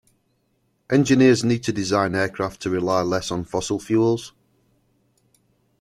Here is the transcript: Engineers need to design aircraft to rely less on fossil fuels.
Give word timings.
Engineers 0.89 1.43
need 1.43 1.61
to 1.63 1.71
design 1.71 2.15
aircraft 2.15 2.59
to 2.63 2.71
rely 2.71 3.03
less 3.03 3.29
on 3.29 3.43
fossil 3.43 3.79
fuels. 3.79 4.33